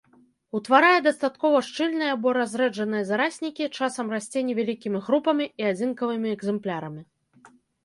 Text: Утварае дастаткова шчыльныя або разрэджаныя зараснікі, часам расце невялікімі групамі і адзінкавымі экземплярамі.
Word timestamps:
Утварае 0.59 0.99
дастаткова 1.07 1.57
шчыльныя 1.67 2.13
або 2.17 2.33
разрэджаныя 2.39 3.03
зараснікі, 3.11 3.69
часам 3.77 4.07
расце 4.15 4.45
невялікімі 4.49 5.05
групамі 5.11 5.45
і 5.65 5.71
адзінкавымі 5.75 6.35
экземплярамі. 6.35 7.01